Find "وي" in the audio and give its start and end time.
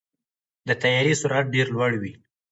2.01-2.13